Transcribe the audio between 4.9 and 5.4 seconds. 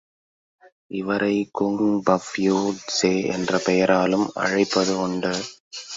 உண்டு.